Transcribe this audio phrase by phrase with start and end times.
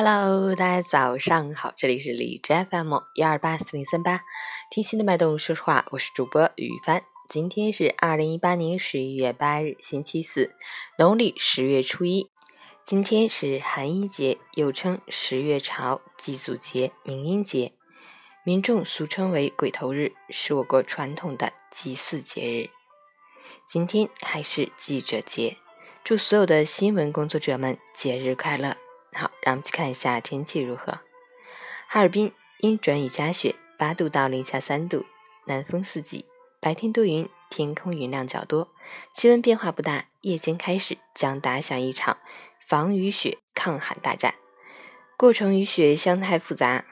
[0.00, 4.20] Hello，大家早上好，这里是荔枝 FM 幺二八四零三八，
[4.70, 7.02] 听心的脉动，说实话，我是主播雨帆。
[7.28, 10.54] 今天是二零一八年十一月八日，星期四，
[10.98, 12.30] 农历十月初一。
[12.84, 17.72] 今天是寒衣节，又称十月朝、祭祖节、明阴节，
[18.44, 22.70] 民众俗称为鬼头日，是我国传统的祭祀节日。
[23.66, 25.56] 今天还是记者节，
[26.04, 28.76] 祝所有的新闻工作者们节日快乐。
[29.18, 31.00] 好，让我们去看一下天气如何。
[31.88, 35.04] 哈尔滨阴转雨夹雪，八度到零下三度，
[35.46, 36.24] 南风四级，
[36.60, 38.72] 白天多云，天空云量较多，
[39.12, 40.04] 气温变化不大。
[40.20, 42.18] 夜间开始将打响一场
[42.64, 44.34] 防雨雪抗寒大战，
[45.16, 46.84] 过程雨雪相态复杂，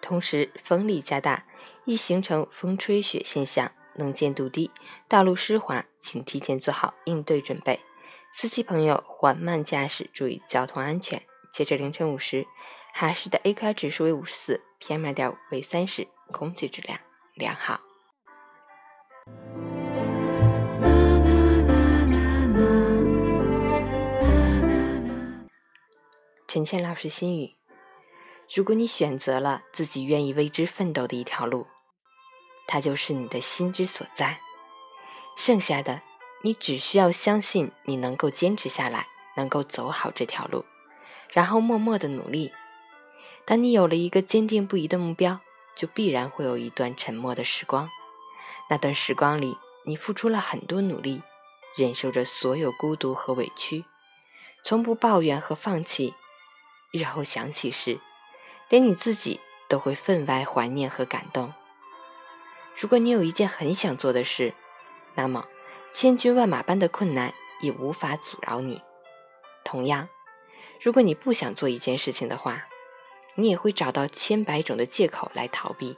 [0.00, 1.46] 同时风力加大，
[1.84, 4.72] 易形成风吹雪现象，能见度低，
[5.06, 7.78] 道路湿滑，请提前做好应对准备。
[8.32, 11.22] 司机朋友缓慢驾驶，注意交通安全。
[11.54, 12.48] 截至凌晨五时，
[12.92, 16.98] 海市的 AQI 指数为五十四，PM 二点五为三十，空气质量
[17.34, 17.78] 良好。
[26.48, 27.54] 陈倩老师心语：
[28.52, 31.68] 如果你选择了自己愿意为之奋斗的一条路，
[32.66, 34.40] 它就是你的心之所在。
[35.36, 36.02] 剩下的，
[36.42, 40.64] 你只需要相信你能够坚持下来，能够走好这条路。
[41.34, 42.52] 然后默默的努力。
[43.44, 45.40] 当你有了一个坚定不移的目标，
[45.74, 47.90] 就必然会有一段沉默的时光。
[48.70, 51.22] 那段时光里，你付出了很多努力，
[51.76, 53.84] 忍受着所有孤独和委屈，
[54.62, 56.14] 从不抱怨和放弃。
[56.92, 57.98] 日后想起时，
[58.68, 61.52] 连你自己都会分外怀念和感动。
[62.76, 64.54] 如果你有一件很想做的事，
[65.16, 65.44] 那么
[65.92, 68.80] 千军万马般的困难也无法阻挠你。
[69.64, 70.08] 同样。
[70.80, 72.66] 如果你不想做一件事情的话，
[73.36, 75.96] 你也会找到千百种的借口来逃避。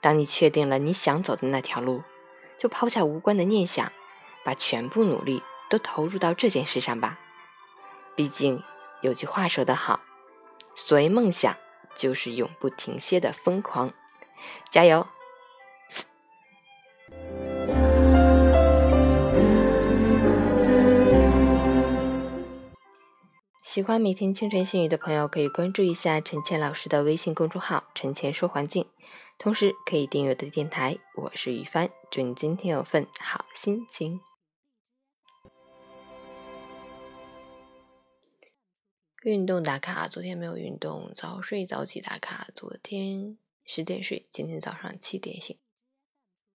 [0.00, 2.02] 当你确定了你想走的那条路，
[2.56, 3.90] 就抛下无关的念想，
[4.44, 7.18] 把全部努力都投入到这件事上吧。
[8.14, 8.62] 毕竟
[9.00, 10.00] 有句话说得好，
[10.74, 11.56] 所谓梦想
[11.96, 13.92] 就是永不停歇的疯狂。
[14.70, 15.06] 加油！
[23.78, 28.84] 喜欢每天清晨新语的朋友，可以关注一下陈倩老师的微信公众号“陈倩说环境”，
[29.38, 30.98] 同时可以订阅我的电台。
[31.14, 34.20] 我是雨帆，祝你今天有份好心情。
[39.22, 41.12] 运动打卡，昨天没有运动。
[41.14, 45.56] 早睡早起打卡，昨天十点睡，今天早上七点醒。